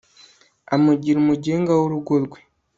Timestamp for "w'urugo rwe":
1.79-2.39